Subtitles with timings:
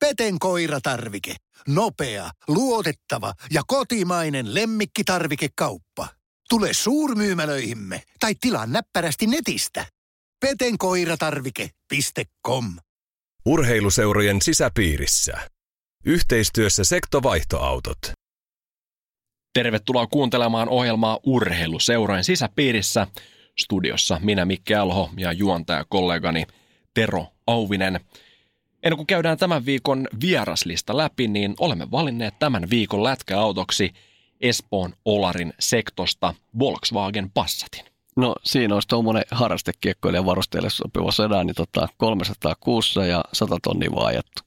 [0.00, 1.34] Peten koiratarvike.
[1.68, 6.08] Nopea, luotettava ja kotimainen lemmikkitarvikekauppa.
[6.48, 9.86] Tule suurmyymälöihimme tai tilaa näppärästi netistä.
[10.40, 12.64] petenkoiratarvike.com
[13.46, 15.50] Urheiluseurojen sisäpiirissä.
[16.04, 17.98] Yhteistyössä sektovaihtoautot.
[19.54, 23.06] Tervetuloa kuuntelemaan ohjelmaa Urheiluseurojen sisäpiirissä.
[23.58, 26.46] Studiossa minä Mikke Alho ja juontaja kollegani
[26.94, 28.00] Tero Auvinen.
[28.82, 33.92] Ennen kuin käydään tämän viikon vieraslista läpi, niin olemme valinneet tämän viikon lätkäautoksi
[34.40, 37.84] Espoon Olarin sektosta Volkswagen Passatin.
[38.16, 44.06] No siinä olisi tuommoinen harrastekiekkoilijan varusteelle sopiva sedan, niin tota 306 ja 100 tonnia vaan
[44.06, 44.42] ajettu.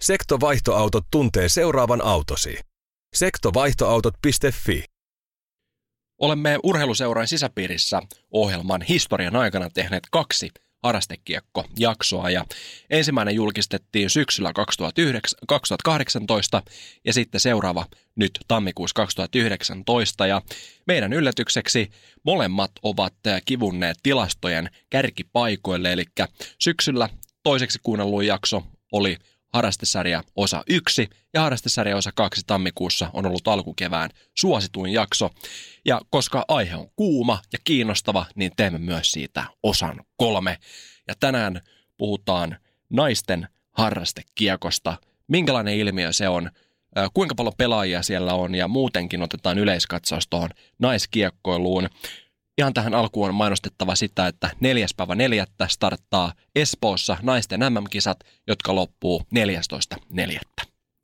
[0.00, 2.58] Sektovaihtoautot tuntee seuraavan autosi.
[3.14, 4.84] Sektovaihtoautot.fi
[6.18, 10.50] Olemme urheiluseuran sisäpiirissä ohjelman historian aikana tehneet kaksi
[10.82, 12.44] harrastekiekko-jaksoa ja
[12.90, 16.62] ensimmäinen julkistettiin syksyllä 2009, 2018
[17.04, 20.42] ja sitten seuraava nyt tammikuussa 2019 ja
[20.86, 21.90] meidän yllätykseksi
[22.24, 25.92] molemmat ovat kivunneet tilastojen kärkipaikoille.
[25.92, 26.04] Eli
[26.58, 27.08] syksyllä
[27.42, 29.16] toiseksi kuunnelluin jakso oli
[29.52, 35.30] Harrastesarja osa 1 ja Harrastesarja osa 2 tammikuussa on ollut alkukevään suosituin jakso.
[35.84, 40.58] Ja koska aihe on kuuma ja kiinnostava, niin teemme myös siitä osan kolme.
[41.08, 41.60] Ja tänään
[41.96, 42.56] puhutaan
[42.90, 44.96] naisten harrastekiekosta.
[45.28, 46.50] Minkälainen ilmiö se on,
[47.14, 51.88] kuinka paljon pelaajia siellä on ja muutenkin otetaan yleiskatsaus tuohon naiskiekkoiluun.
[52.58, 58.74] Ihan tähän alkuun on mainostettava sitä, että neljäs päivä neljättä starttaa Espoossa naisten MM-kisat, jotka
[58.74, 59.22] loppuu
[60.00, 60.40] 14.4.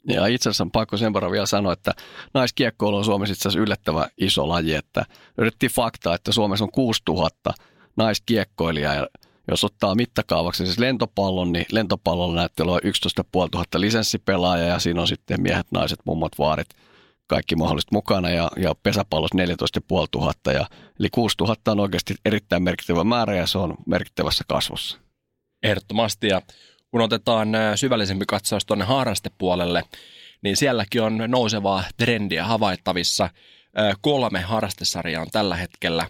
[0.09, 1.95] Ja itse asiassa on pakko sen verran vielä sanoa, että
[2.35, 5.07] naiskiekkoilu on Suomessa itse asiassa yllättävän iso laji, että
[5.39, 7.55] yritettiin faktaa, että Suomessa on 6000
[7.97, 9.07] naiskiekkoilijaa ja
[9.49, 15.09] jos ottaa mittakaavaksi siis lentopallon, niin lentopallolla näyttely on 11 500 lisenssipelaajaa ja siinä on
[15.09, 16.69] sitten miehet, naiset, mummot, vaarit–
[17.27, 20.53] kaikki mahdolliset mukana ja, ja pesäpallossa 14 500.
[20.53, 20.67] Ja,
[21.01, 24.99] eli 6000 on oikeasti erittäin merkittävä määrä ja se on merkittävässä kasvussa.
[25.63, 26.43] Ehdottomasti ja
[26.91, 29.83] kun otetaan syvällisempi katsaus tuonne harrastepuolelle,
[30.43, 33.31] niin sielläkin on nousevaa trendiä havaittavissa.
[34.01, 36.07] Kolme harrastesarjaa on tällä hetkellä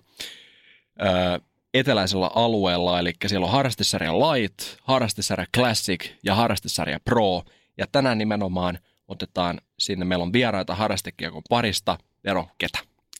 [1.74, 7.42] eteläisellä alueella, eli siellä on harrastesarja Light, harrastesarja Classic ja harrastesarja Pro.
[7.78, 8.78] Ja tänään nimenomaan–
[9.08, 12.78] otetaan sinne, meillä on vieraita harrastekiekon parista, Vero, ketä?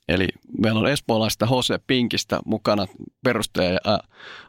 [0.09, 0.29] Eli
[0.59, 2.87] meillä on espoolaista Jose Pinkistä mukana
[3.25, 4.01] perustaja ja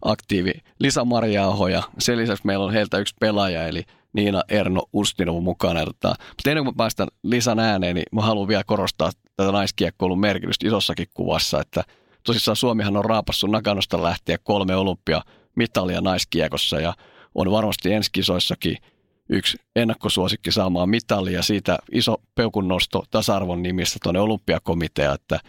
[0.01, 3.83] aktiivi Lisa Marjaaho ja sen lisäksi meillä on heiltä yksi pelaaja eli
[4.13, 5.85] Niina Erno Ustinov mukana.
[5.85, 10.19] Tota, mutta ennen kuin mä päästän Lisan ääneen, niin mä haluan vielä korostaa tätä naiskiekkoilun
[10.19, 11.83] merkitystä isossakin kuvassa, että
[12.23, 16.93] tosissaan Suomihan on raapassut Nakanosta lähtien kolme olympiamitalia naiskiekossa ja
[17.35, 18.77] on varmasti ensi kisoissakin–
[19.29, 25.39] yksi ennakkosuosikki saamaan mitalia siitä iso peukunnosto tasa-arvon nimissä tuonne olympiakomitea, että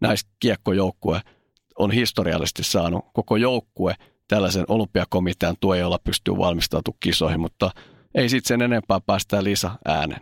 [0.00, 1.20] näistä kiekkojoukkue
[1.78, 3.94] on historiallisesti saanut koko joukkue
[4.28, 7.70] tällaisen olympiakomitean tuen, jolla pystyy valmistautumaan kisoihin, mutta
[8.14, 10.20] ei sitten sen enempää päästä Lisa äänen.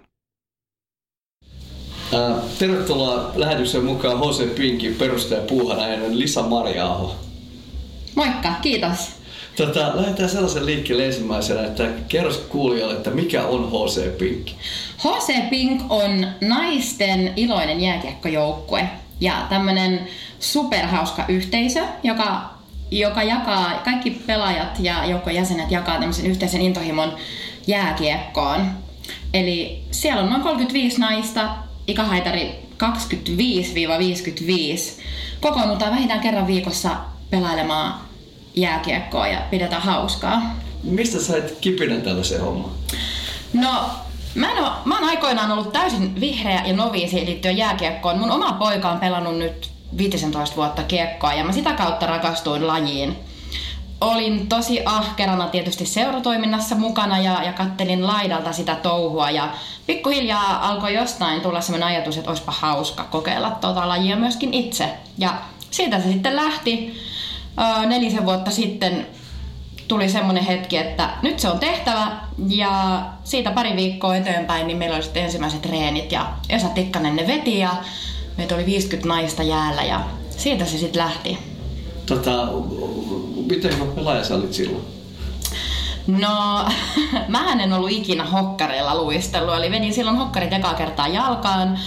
[2.59, 7.17] tervetuloa lähetyksen mukaan Jose Pinkin perustaja puuhanainen Lisa Marjaaho.
[8.15, 9.24] Moikka, kiitos.
[9.57, 14.49] Tota, lähdetään sellaisen liikkeelle ensimmäisenä, että kerro kuulijoille, että mikä on HC Pink?
[14.99, 18.89] HC Pink on naisten iloinen jääkiekkojoukkue
[19.21, 20.09] ja tämmöinen
[20.41, 22.51] superhauska yhteisö, joka,
[22.91, 27.17] joka jakaa, kaikki pelaajat ja joukkojen jäsenet jakaa tämmöisen yhteisen intohimon
[27.67, 28.71] jääkiekkoon.
[29.35, 31.49] Eli siellä on noin 35 naista,
[31.87, 32.55] ikähaitari
[32.85, 32.87] 25-55.
[35.41, 36.91] Kokoonnutaan vähintään kerran viikossa
[37.31, 37.95] pelailemaan
[38.55, 40.57] jääkiekkoa ja pidetään hauskaa.
[40.83, 42.71] Mistä sait kipinän tällaisen homman?
[43.53, 43.91] No,
[44.35, 48.19] mä, en ole, mä oon aikoinaan ollut täysin vihreä ja noviisi liittyen jääkiekkoon.
[48.19, 53.17] Mun oma poika on pelannut nyt 15 vuotta kiekkoa ja mä sitä kautta rakastuin lajiin.
[54.01, 59.49] Olin tosi ahkerana tietysti seuratoiminnassa mukana ja, ja kattelin laidalta sitä touhua ja
[59.87, 64.89] pikkuhiljaa alkoi jostain tulla sellainen ajatus, että olisipa hauska kokeilla tuota lajia myöskin itse.
[65.19, 65.35] Ja
[65.71, 67.01] siitä se sitten lähti
[67.87, 69.07] nelisen vuotta sitten
[69.89, 72.17] tuli semmoinen hetki, että nyt se on tehtävä
[72.49, 77.27] ja siitä pari viikkoa eteenpäin niin meillä oli sitten ensimmäiset treenit ja Esa Tikkanen ne
[77.27, 77.77] veti ja
[78.37, 81.39] meitä oli 50 naista jäällä ja siitä se sitten lähti.
[82.07, 82.49] Tota,
[83.47, 84.85] miten hyvä pelaaja sä olit silloin?
[86.07, 86.65] No,
[87.29, 91.79] mä en ollut ikinä hokkareilla luistellut, eli vedin silloin hokkarit ekaa kertaa jalkaan.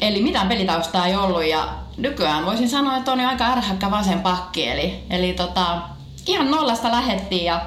[0.00, 4.20] Eli mitään pelitaustaa ei ollut ja nykyään voisin sanoa, että on jo aika ärhäkkä vasen
[4.20, 4.68] pakki.
[4.68, 5.82] Eli, eli tota,
[6.26, 7.62] ihan nollasta lähettiin ja,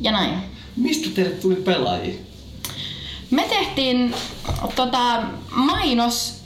[0.00, 0.34] ja näin.
[0.76, 2.14] Mistä teille tuli pelaajia?
[3.30, 4.14] Me tehtiin
[4.76, 6.44] tota, mainos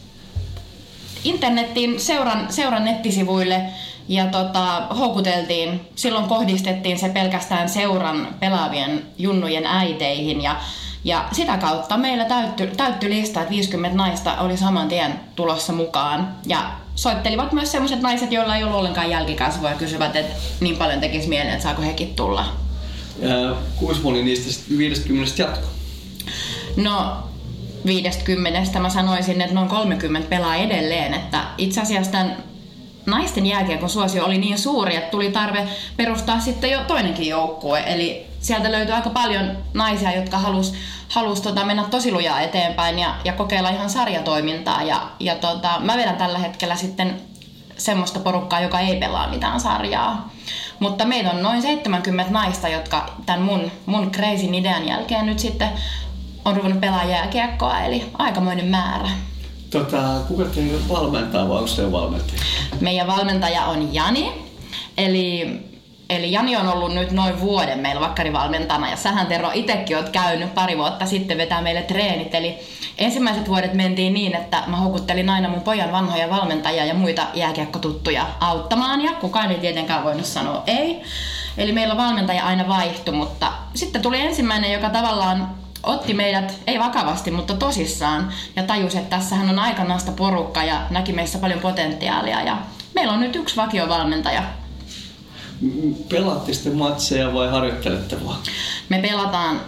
[1.24, 3.62] internettiin seuran, seuran nettisivuille
[4.08, 10.56] ja tota, houkuteltiin, silloin kohdistettiin se pelkästään seuran pelaavien junnujen äiteihin ja,
[11.04, 16.36] ja sitä kautta meillä täytty, täytty lista, että 50 naista oli saman tien tulossa mukaan
[16.46, 21.00] ja soittelivat myös sellaiset naiset, joilla ei ollut ollenkaan jälkikasvoja ja kysyvät, että niin paljon
[21.00, 22.44] tekisi mieleen, että saako hekin tulla.
[23.20, 25.66] Ja kuinka moni niistä 50 jatko?
[26.76, 27.16] No
[27.86, 31.14] 50 mä sanoisin, että noin 30 pelaa edelleen.
[31.14, 32.36] Että itse asiassa tämän
[33.06, 37.82] naisten jääkiekon suosio oli niin suuri, että tuli tarve perustaa sitten jo toinenkin joukkue.
[37.86, 40.74] Eli sieltä löytyi aika paljon naisia, jotka halus,
[41.08, 44.82] halus tota mennä tosi lujaa eteenpäin ja, ja kokeilla ihan sarjatoimintaa.
[44.82, 47.20] Ja, ja tota, mä vedän tällä hetkellä sitten
[47.76, 50.30] semmoista porukkaa, joka ei pelaa mitään sarjaa.
[50.80, 55.68] Mutta meillä on noin 70 naista, jotka tämän mun, mun crazy idean jälkeen nyt sitten
[56.44, 59.08] on ruvennut pelaa jääkiekkoa, eli aikamoinen määrä.
[59.70, 62.40] Tota, kuka teidän valmentaa vai onko se valmentaja?
[62.80, 64.32] Meidän valmentaja on Jani,
[64.96, 65.60] eli
[66.10, 70.54] Eli Jani on ollut nyt noin vuoden meillä vakkarivalmentana ja sähän Tero itsekin oot käynyt
[70.54, 72.34] pari vuotta sitten vetää meille treenit.
[72.34, 72.58] Eli
[72.98, 78.26] ensimmäiset vuodet mentiin niin, että mä houkuttelin aina mun pojan vanhoja valmentajia ja muita jääkiekkotuttuja
[78.40, 81.02] auttamaan ja kukaan ei tietenkään voinut sanoa ei.
[81.58, 85.50] Eli meillä valmentaja aina vaihtui, mutta sitten tuli ensimmäinen, joka tavallaan
[85.82, 91.12] otti meidät, ei vakavasti, mutta tosissaan ja tajusi, että tässähän on aikanasta porukka ja näki
[91.12, 92.56] meissä paljon potentiaalia ja
[92.94, 94.42] meillä on nyt yksi vakiovalmentaja.
[96.08, 98.38] Pelaatte sitten matseja vai harjoittelette vaan?
[98.88, 99.60] Me pelataan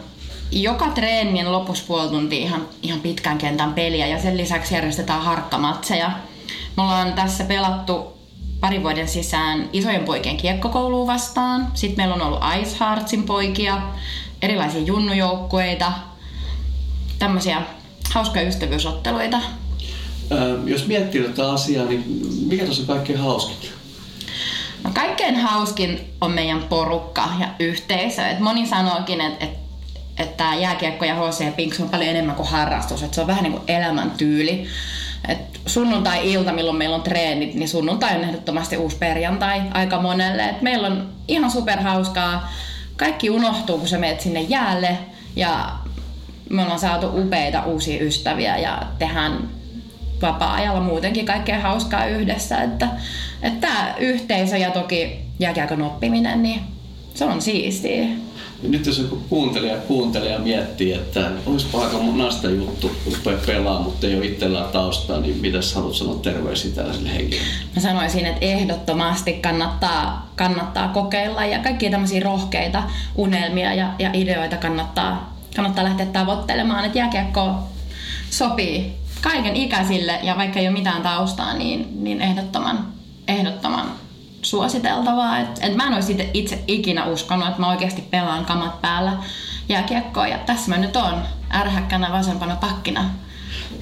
[0.52, 6.10] joka treenin lopussa puoli tuntia ihan, ihan pitkän kentän peliä ja sen lisäksi järjestetään harkkamatseja.
[6.76, 8.20] Me ollaan tässä pelattu
[8.60, 11.68] parin vuoden sisään isojen poikien kiekkokouluun vastaan.
[11.74, 13.82] Sitten meillä on ollut Ice Heartsin poikia,
[14.42, 15.92] erilaisia junnujoukkueita,
[17.18, 17.62] tämmöisiä
[18.12, 19.40] hauskoja ystävyysotteluita.
[20.32, 22.04] Öö, jos miettii tätä asiaa, niin
[22.46, 23.70] mikä tuossa on kaikkein hauskin?
[24.84, 28.26] No kaikkein hauskin on meidän porukka ja yhteisö.
[28.26, 29.50] Et moni sanookin, että et,
[30.18, 33.02] että jääkiekko ja HC Pinks on paljon enemmän kuin harrastus.
[33.02, 34.66] Et se on vähän niin kuin elämäntyyli.
[35.28, 40.48] Et sunnuntai-ilta, milloin meillä on treenit, niin sunnuntai on ehdottomasti uusi perjantai aika monelle.
[40.48, 42.52] Et meillä on ihan superhauskaa
[42.96, 44.98] kaikki unohtuu, kun sä menet sinne jäälle
[45.36, 45.70] ja
[46.50, 49.48] me ollaan saatu upeita uusia ystäviä ja tehdään
[50.22, 52.62] vapaa-ajalla muutenkin kaikkea hauskaa yhdessä.
[52.62, 52.88] Että,
[53.42, 56.60] että tämä yhteisö ja toki jääkiekon oppiminen, niin
[57.14, 58.06] se on siistiä.
[58.62, 64.16] Nyt jos joku kuuntelija kuuntelija miettii, että olisi aika nasta juttu rupea pelaa, mutta ei
[64.16, 67.52] ole itsellään taustaa, niin mitä haluat sanoa terveisiä tällaisille henkilöille?
[67.76, 72.82] Mä sanoisin, että ehdottomasti kannattaa, kannattaa kokeilla ja kaikkia tämmöisiä rohkeita
[73.14, 76.84] unelmia ja, ja ideoita kannattaa, kannattaa lähteä tavoittelemaan.
[76.84, 77.54] Että jääkiekko
[78.30, 82.86] sopii kaiken ikäisille ja vaikka ei ole mitään taustaa, niin, niin ehdottoman,
[83.28, 83.92] ehdottoman
[84.42, 85.38] suositeltavaa.
[85.38, 89.12] Et, et mä en olisi itse, itse ikinä uskonut, että mä oikeasti pelaan kamat päällä
[89.68, 90.28] jääkiekkoa.
[90.28, 91.22] Ja tässä mä nyt on
[91.54, 93.10] ärhäkkänä vasempana pakkina.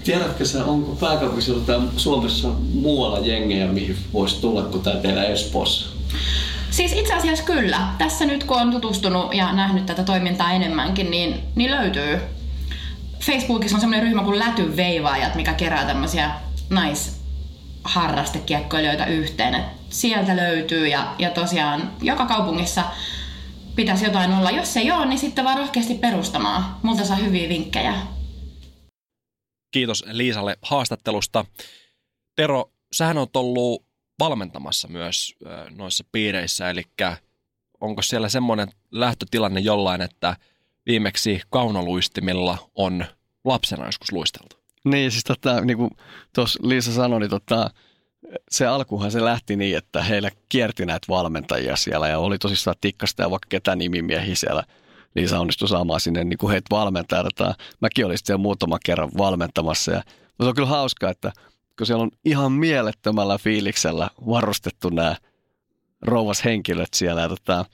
[0.05, 5.87] Tiedätkö sä, onko pääkaupunkiseudulla tai Suomessa muualla jengejä, mihin voisi tulla kuin tämä teillä Espoossa?
[6.70, 7.81] Siis itse asiassa kyllä.
[7.99, 12.19] Tässä nyt kun on tutustunut ja nähnyt tätä toimintaa enemmänkin, niin, niin löytyy.
[13.20, 16.31] Facebookissa on semmoinen ryhmä kuin Läty Veivaajat, mikä kerää tämmöisiä
[16.70, 19.55] naisharrastekiekkoilijoita yhteen.
[19.55, 22.84] Et sieltä löytyy ja, ja tosiaan joka kaupungissa
[23.77, 24.51] pitäisi jotain olla.
[24.51, 26.77] Jos ei ole, niin sitten vaan rohkeasti perustamaan.
[26.82, 27.94] Multa saa hyviä vinkkejä.
[29.70, 31.44] Kiitos Liisalle haastattelusta.
[32.37, 33.84] Tero, sähän on ollut
[34.19, 35.34] valmentamassa myös
[35.70, 36.82] noissa piireissä, eli
[37.81, 40.37] onko siellä semmoinen lähtötilanne jollain, että
[40.89, 43.05] viimeksi kaunoluistimilla on
[43.45, 44.57] lapsena joskus luisteltu?
[44.85, 45.91] Niin, siis tota, niin kuin
[46.35, 47.71] tuossa Liisa sanoi, niin tota,
[48.51, 53.23] se alkuhan se lähti niin, että heillä kierti näitä valmentajia siellä ja oli tosissaan tikkasta
[53.23, 54.65] ja vaikka ketä nimimiehiä siellä.
[55.15, 57.55] Liisa onnistui saamaan sinne niin kuin heitä valmentajia.
[57.81, 60.03] Mäkin olin siellä muutaman kerran valmentamassa ja
[60.43, 61.33] se on kyllä hauskaa, että
[61.79, 65.17] kun siellä on ihan mielettömällä fiiliksellä varustettu nämä
[66.03, 67.65] rouvas henkilöt siellä ja, tota,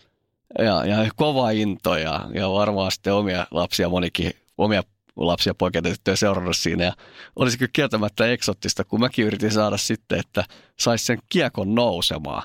[0.59, 4.83] ja, ja kova into ja, ja varmaan sitten omia lapsia monikin, omia
[5.17, 6.93] lapsia poikia tyttöjä seurannut siinä ja
[7.37, 10.45] olisi kyllä kieltämättä eksottista, kun mäkin yritin saada sitten, että
[10.79, 12.43] saisi sen kiekon nousemaan.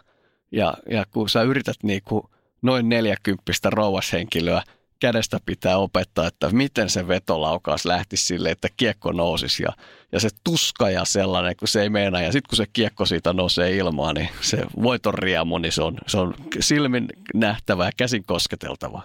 [0.51, 2.23] Ja, ja kun sä yrität niin kuin
[2.61, 4.63] noin neljäkymppistä rouvashenkilöä
[4.99, 9.69] kädestä pitää opettaa, että miten se vetolaukaus lähtisi sille, että kiekko nousisi ja,
[10.11, 12.21] ja se tuska ja sellainen, kun se ei meinaa.
[12.21, 15.97] Ja sitten kun se kiekko siitä nousee ilmaan, niin se voiton riemu, niin se on,
[16.07, 19.01] se on silmin nähtävä ja käsin kosketeltava.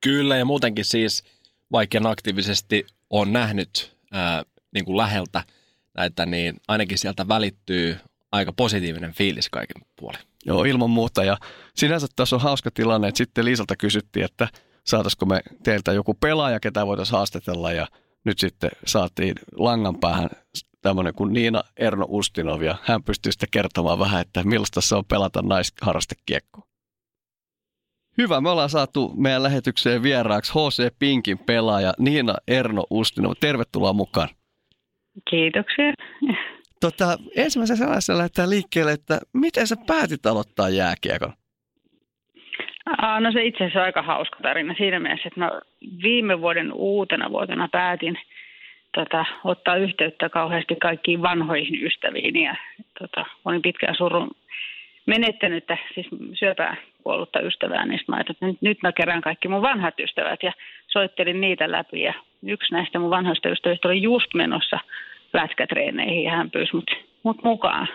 [0.00, 1.24] Kyllä, ja muutenkin siis,
[1.72, 4.42] vaikka en aktiivisesti on nähnyt ää,
[4.74, 5.44] niin kuin läheltä
[5.96, 7.96] näitä, niin ainakin sieltä välittyy
[8.32, 10.20] aika positiivinen fiilis kaiken puolin.
[10.46, 11.24] Joo, ilman muuta.
[11.24, 11.38] Ja
[11.74, 14.48] sinänsä tässä on hauska tilanne, että sitten Liisalta kysyttiin, että
[14.86, 17.72] saataisiko me teiltä joku pelaaja, ketä voitaisiin haastatella.
[17.72, 17.86] Ja
[18.24, 20.30] nyt sitten saatiin langan päähän
[20.82, 22.62] tämmöinen kuin Niina Erno Ustinov.
[22.62, 26.66] Ja hän pystyy sitten kertomaan vähän, että millaista se on pelata naisharrastekiekkoa.
[28.18, 33.32] Hyvä, me ollaan saatu meidän lähetykseen vieraaksi HC Pinkin pelaaja Niina Erno Ustinov.
[33.40, 34.28] Tervetuloa mukaan.
[35.30, 35.92] Kiitoksia.
[36.80, 41.32] Tota, ensimmäisenä sellaisella lähdetään liikkeelle, että miten sä päätit aloittaa jääkiekon?
[43.20, 45.50] No se itse asiassa on aika hauska tarina siinä mielessä, että mä
[46.02, 48.18] viime vuoden uutena vuotena päätin
[48.94, 52.56] tota, ottaa yhteyttä kauheasti kaikkiin vanhoihin ystäviin ja
[52.98, 54.30] tota, olin pitkään surun
[55.06, 56.06] menettänyttä, siis
[56.38, 60.52] syöpää kuollutta ystävää, niin mä että nyt, nyt mä kerään kaikki mun vanhat ystävät ja
[60.86, 62.14] soittelin niitä läpi ja
[62.46, 64.80] yksi näistä mun vanhoista ystävistä oli just menossa
[65.32, 66.90] lätkätreeneihin ja hän pyysi mut,
[67.22, 67.88] mut mukaan.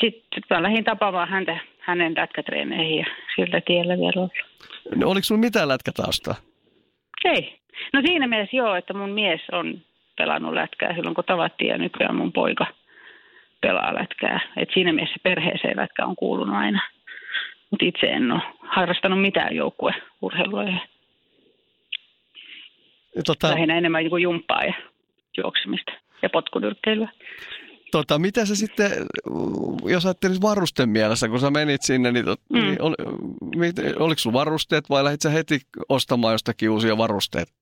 [0.00, 4.32] Sitten mä lähdin tapaamaan häntä hänen lätkätreeneihin ja sillä tiellä vielä ollut.
[4.96, 6.34] No, oliko sulla mitään lätkätaustaa?
[7.24, 7.58] Ei.
[7.92, 9.80] No siinä mielessä joo, että mun mies on
[10.16, 12.66] pelannut lätkää silloin kun tavattiin ja nykyään mun poika
[13.60, 14.40] pelaa lätkää.
[14.56, 16.80] Et siinä mielessä perheeseen lätkä on kuulunut aina.
[17.70, 20.64] Mutta itse en ole harrastanut mitään joukkueurheilua.
[23.26, 23.50] Tota...
[23.50, 24.74] Lähinnä enemmän niin jumppaa ja
[25.38, 27.08] juoksemista ja potkunyrkkeilyä.
[27.94, 28.90] Tota, mitä sä sitten,
[29.84, 32.60] jos ajattelit varusten mielessä, kun sä menit sinne, niin, tot, mm.
[32.60, 32.94] niin ol,
[33.56, 35.58] mit, oliko sulla varusteet vai lähdit sä heti
[35.88, 37.52] ostamaan jostakin uusia varusteita?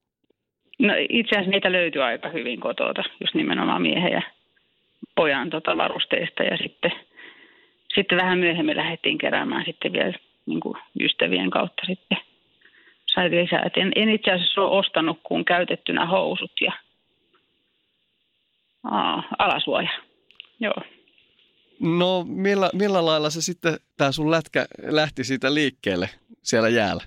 [0.79, 4.21] No itse asiassa niitä löytyy aika hyvin kotota, just nimenomaan miehen ja
[5.15, 6.91] pojan tota varusteista ja sitten,
[7.95, 10.13] sitten vähän myöhemmin lähdettiin keräämään sitten vielä
[10.45, 12.17] niin kuin ystävien kautta sitten
[13.05, 13.63] sai lisää.
[13.65, 16.71] Et en, en itse asiassa ole ostanut kuin käytettynä housut ja
[18.83, 20.12] aa, alasuoja.
[20.63, 20.83] Joo.
[21.79, 26.09] No millä, millä lailla se sitten, tämä sun lätkä lähti siitä liikkeelle
[26.41, 27.03] siellä jäällä?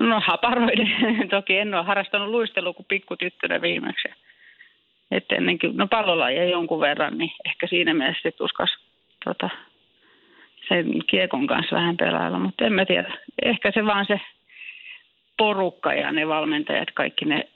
[0.00, 0.88] No haparoiden.
[1.30, 4.08] Toki en ole harrastanut luistelua kuin pikkutyttönä viimeksi.
[5.10, 8.70] Että ennenkin, no pallolajia jonkun verran, niin ehkä siinä mielessä sitten uskas
[9.24, 9.50] tota,
[10.68, 12.38] sen kiekon kanssa vähän pelailla.
[12.38, 13.18] Mutta en mä tiedä.
[13.42, 14.20] Ehkä se vaan se
[15.38, 17.48] porukka ja ne valmentajat, kaikki ne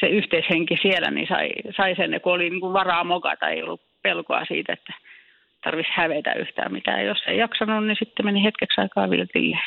[0.00, 3.82] se yhteishenki siellä, niin sai, sai sen, kun oli niin kuin varaa mokata, ei ollut
[4.02, 4.92] pelkoa siitä, että
[5.64, 7.06] tarvitsisi hävetä yhtään mitään.
[7.06, 9.58] Jos ei jaksanut, niin sitten meni hetkeksi aikaa viltille.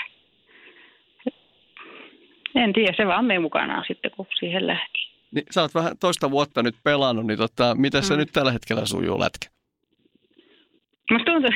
[2.55, 5.11] En tiedä, se vaan meni mukana sitten, kun siihen lähti.
[5.31, 8.19] Niin, sä oot vähän toista vuotta nyt pelannut, niin tota, miten se mm.
[8.19, 9.47] nyt tällä hetkellä sujuu lätkä?
[11.11, 11.51] Musta tuntuu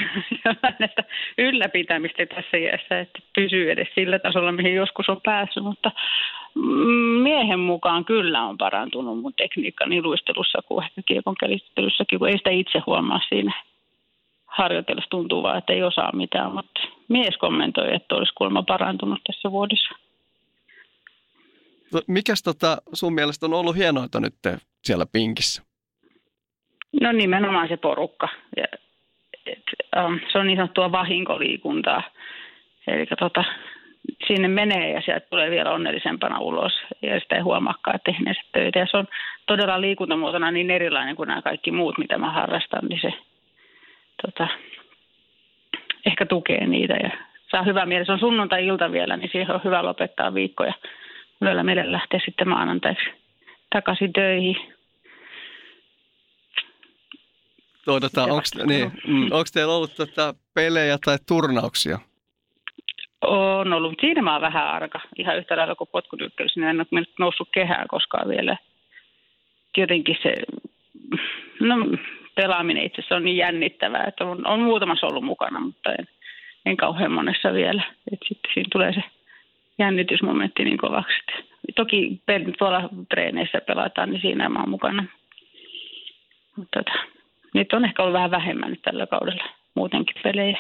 [0.86, 1.04] että
[1.38, 5.92] ylläpitämistä tässä iässä, että pysyy edes sillä tasolla, mihin joskus on päässyt, mutta
[7.24, 12.38] miehen mukaan kyllä on parantunut mun tekniikka niin luistelussa kuin ehkä kiekon käsittelyssäkin, kun ei
[12.38, 13.64] sitä itse huomaa siinä
[14.46, 19.52] harjoitellessa tuntuu vaan, että ei osaa mitään, mutta mies kommentoi, että olisi kuulemma parantunut tässä
[19.52, 19.96] vuodessa.
[21.94, 24.36] No, mikäs tota sun mielestä on ollut hienointa nyt
[24.84, 25.64] siellä pinkissä?
[27.02, 28.28] No nimenomaan se porukka.
[28.58, 28.66] Ja,
[29.46, 29.64] et,
[30.06, 32.04] um, se on niin sanottua vahinkoliikuntaa.
[32.88, 33.44] Eli tota,
[34.28, 38.80] sinne menee ja sieltä tulee vielä onnellisempana ulos ja sitä ei huomaakaan tehneensä töitä.
[38.80, 39.08] Ja se on
[39.46, 43.14] todella liikuntamuotona niin erilainen kuin nämä kaikki muut, mitä mä harrastan, niin se
[44.22, 44.48] tota,
[46.06, 47.10] ehkä tukee niitä ja
[47.52, 48.06] saa hyvä mieli.
[48.06, 50.74] Se on sunnuntai-ilta vielä, niin siihen on hyvä lopettaa viikkoja.
[51.42, 53.06] Yöllä meille lähtee sitten maanantaiksi
[53.70, 54.58] takaisin töihin.
[57.86, 62.00] Tuota, onko niin, mm, teillä ollut tota pelejä tai turnauksia?
[63.22, 65.00] On ollut, siinä mä oon vähän arka.
[65.16, 68.58] Ihan yhtä lailla kuin potkunykkelys, niin en ole noussut kehään koskaan vielä.
[69.78, 70.34] Jotenkin se,
[71.60, 71.76] no
[72.36, 76.08] pelaaminen itse asiassa on niin jännittävää, että on, on muutamassa ollut mukana, mutta en,
[76.66, 77.84] en kauhean monessa vielä.
[78.12, 79.04] Et sitten siinä tulee se
[79.80, 81.18] jännitysmomentti niin kovaksi.
[81.76, 82.22] Toki
[82.58, 85.06] tuolla treeneissä pelataan, niin siinä mä oon mukana.
[86.56, 87.00] Mutta tota,
[87.54, 89.44] nyt on ehkä ollut vähän vähemmän nyt tällä kaudella
[89.76, 90.58] muutenkin pelejä.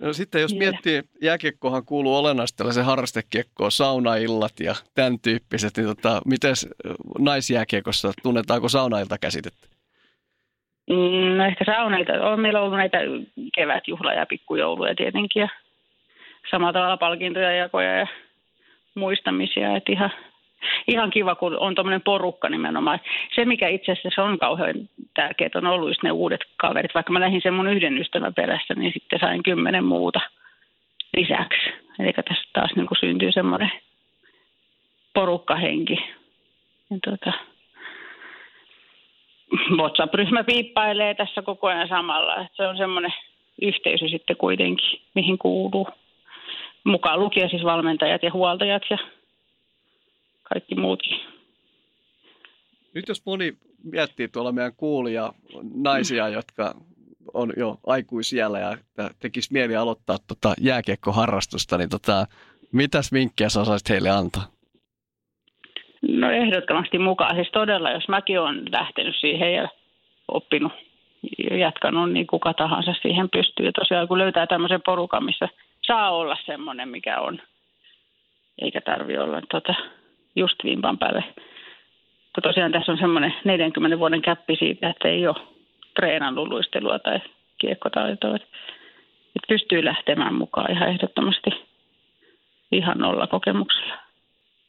[0.00, 6.22] No sitten jos miettii, jääkiekkohan kuuluu olennaisesti tällaisen harrastekiekkoon, saunaillat ja tämän tyyppiset, niin tota,
[6.26, 6.54] miten
[7.18, 9.68] naisjääkiekossa, tunnetaanko saunailta käsitettä?
[10.90, 12.98] Mm, no ehkä saunailta, on meillä ollut näitä
[13.56, 15.48] kevätjuhla- ja pikkujouluja tietenkin ja
[16.50, 18.06] samalla tavalla palkintoja, jakoja ja
[18.94, 20.10] muistamisia, että ihan
[20.88, 23.00] ihan kiva, kun on tuommoinen porukka nimenomaan.
[23.34, 26.94] Se, mikä itse asiassa on kauhean tärkeää, on ollut just ne uudet kaverit.
[26.94, 30.20] Vaikka mä lähdin sen mun yhden ystävän perässä, niin sitten sain kymmenen muuta.
[31.16, 31.70] lisäksi.
[31.98, 33.70] Eli tässä taas niin kuin syntyy semmoinen
[35.14, 35.98] porukkahenki.
[36.90, 37.32] Ja tuota,
[39.78, 42.46] WhatsApp-ryhmä piippailee tässä koko ajan samalla.
[42.52, 43.12] Se on semmoinen
[43.62, 45.88] yhteisö sitten kuitenkin, mihin kuuluu.
[46.84, 48.98] Mukaan lukien siis valmentajat ja huoltajat ja
[50.48, 51.20] kaikki muutkin.
[52.94, 55.32] Nyt jos moni miettii tuolla meidän kuulia
[55.74, 56.74] naisia, jotka
[57.34, 58.76] on jo aikuisiellä ja
[59.20, 62.26] tekisi mieli aloittaa tota jääkiekkoharrastusta, niin tota,
[62.72, 64.42] mitäs vinkkejä sä osaisit heille antaa?
[66.08, 67.34] No ehdottomasti mukaan.
[67.34, 69.68] Siis todella, jos mäkin olen lähtenyt siihen ja
[70.28, 70.72] oppinut
[71.50, 73.66] ja jatkanut, niin kuka tahansa siihen pystyy.
[73.66, 75.48] Ja tosiaan kun löytää tämmöisen porukan, missä
[75.86, 77.42] saa olla semmoinen, mikä on,
[78.62, 79.74] eikä tarvi olla tota,
[80.36, 81.24] just vimpan päälle.
[82.34, 85.36] Kun tosiaan tässä on semmoinen 40 vuoden käppi siitä, että ei ole
[85.94, 87.20] treenannut luistelua tai
[87.58, 88.36] kiekkotaitoa.
[88.36, 91.50] Että pystyy lähtemään mukaan ihan ehdottomasti
[92.72, 93.94] ihan nolla kokemuksella.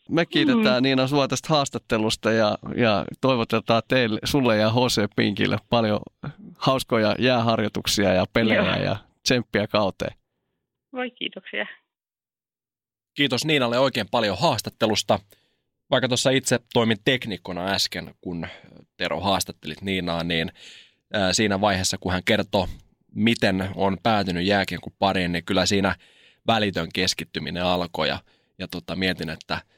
[0.10, 0.84] Me kiitetään mm.
[0.84, 5.16] Niina sua tästä haastattelusta ja, ja toivotetaan teille, sulle ja H.C.
[5.16, 6.00] Pinkille paljon
[6.58, 8.84] hauskoja jääharjoituksia ja pelejä Joo.
[8.84, 10.18] ja tsemppiä kauteen.
[10.94, 11.66] Voi kiitoksia.
[13.14, 15.20] Kiitos Niinalle oikein paljon haastattelusta.
[15.92, 18.48] Vaikka tuossa itse toimin teknikkona äsken, kun
[18.98, 20.52] Tero haastattelit Niinaa, niin
[21.32, 22.70] siinä vaiheessa, kun hän kertoo,
[23.16, 25.96] miten on päätynyt jääkiekon pariin, niin kyllä siinä
[26.48, 28.20] välitön keskittyminen alkoi ja,
[28.60, 29.62] ja tota, mietin, että–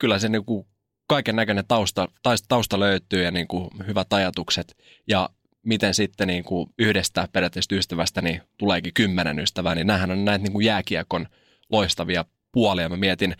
[0.00, 0.66] kyllä se niin kuin
[1.06, 2.08] kaiken näköinen tausta,
[2.48, 4.76] tausta löytyy ja niin kuin hyvät ajatukset
[5.08, 5.28] ja
[5.62, 10.42] miten sitten niin kuin yhdestä periaatteessa ystävästä niin tuleekin kymmenen ystävää, niin nämähän on näitä
[10.42, 11.26] niin kuin jääkiekon
[11.70, 12.88] loistavia puolia.
[12.88, 13.36] Mä mietin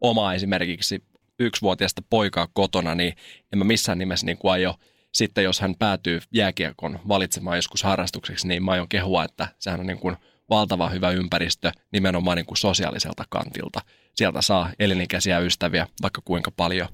[0.00, 1.02] omaa esimerkiksi
[1.42, 3.14] yksivuotiaista poikaa kotona, niin
[3.52, 4.74] en mä missään nimessä niin kuin aio
[5.12, 9.86] sitten, jos hän päätyy jääkiekon valitsemaan joskus harrastukseksi, niin mä aion kehua, että sehän on
[9.86, 10.16] niin kuin
[10.50, 13.80] valtava hyvä ympäristö nimenomaan niin kuin sosiaaliselta kantilta
[14.14, 16.88] sieltä saa elinikäisiä ystäviä vaikka kuinka paljon.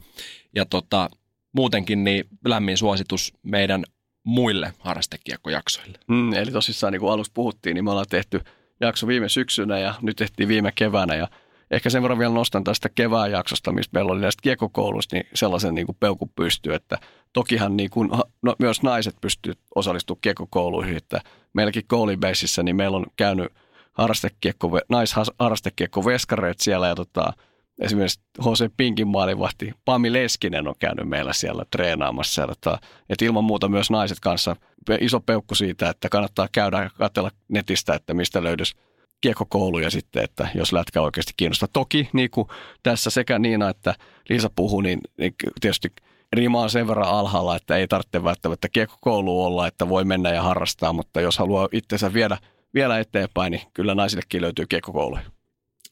[0.54, 1.10] Ja tota,
[1.52, 3.84] muutenkin niin lämmin suositus meidän
[4.24, 5.98] muille harrastekiekkojaksoille.
[6.08, 8.40] Mm, eli tosissaan niin kuin alussa puhuttiin, niin me ollaan tehty
[8.80, 11.28] jakso viime syksynä ja nyt tehtiin viime keväänä ja
[11.70, 15.74] ehkä sen verran vielä nostan tästä kevään jaksosta, missä meillä oli näistä kiekkokouluista, niin sellaisen
[15.74, 16.98] niin kuin peukun pystyy, että
[17.32, 18.10] tokihan niin kuin,
[18.42, 21.20] no, myös naiset pystyvät osallistumaan kiekkokouluihin, että
[21.52, 23.52] meilläkin koulibeississä niin meillä on käynyt–
[23.98, 27.32] harrastekiekko, naisharrastekiekko veskareet siellä ja tota,
[27.80, 28.70] esimerkiksi H.C.
[28.76, 32.46] Pinkin maalivahti Pami Leskinen on käynyt meillä siellä treenaamassa.
[32.46, 32.78] Tota,
[33.08, 34.56] että ilman muuta myös naiset kanssa
[35.00, 38.76] iso peukku siitä, että kannattaa käydä ja katsella netistä, että mistä löydys
[39.20, 41.68] kiekkokouluja sitten, että jos lätkä oikeasti kiinnostaa.
[41.72, 42.48] Toki niin kuin
[42.82, 43.94] tässä sekä Niina että
[44.28, 45.92] Liisa puhuu, niin, niin tietysti
[46.32, 50.42] rima on sen verran alhaalla, että ei tarvitse välttämättä kiekkokoulu olla, että voi mennä ja
[50.42, 52.38] harrastaa, mutta jos haluaa itsensä viedä–
[52.74, 55.22] vielä eteenpäin, niin kyllä naisillekin löytyy kiekkokouluja.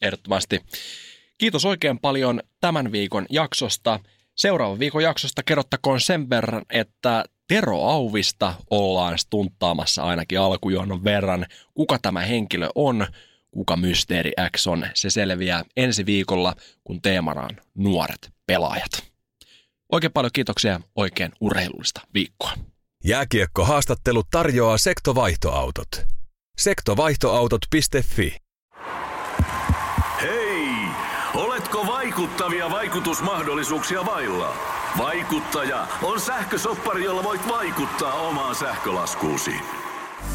[0.03, 0.61] Ehdottomasti.
[1.39, 4.01] Kiitos oikein paljon tämän viikon jaksosta.
[4.35, 11.47] Seuraavan viikon jaksosta kerrottakoon sen verran, että Tero Auvista ollaan stunttaamassa ainakin alkujuonnon verran.
[11.75, 13.07] Kuka tämä henkilö on,
[13.51, 16.55] kuka Mysteeri X on, se selviää ensi viikolla,
[16.85, 18.91] kun teemana on nuoret pelaajat.
[19.93, 22.53] Oikein paljon kiitoksia oikein urheilullista viikkoa.
[23.05, 25.89] Jääkiekko-haastattelu tarjoaa sektovaihtoautot.
[26.59, 28.37] Sektovaihtoautot.fi
[30.23, 30.67] Hei!
[31.35, 34.76] Oletko vaikuttavia vaikutusmahdollisuuksia vailla?
[34.99, 39.55] Vaikuttaja on sähkösoppari, jolla voit vaikuttaa omaan sähkölaskuusi.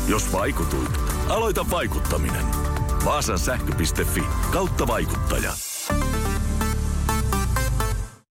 [0.07, 0.91] Jos vaikutuit,
[1.29, 2.45] aloita vaikuttaminen.
[3.05, 5.51] Vaasan sähkö.fi kautta vaikuttaja.